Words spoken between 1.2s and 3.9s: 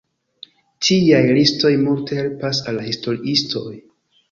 listoj multe helpas al historiistoj.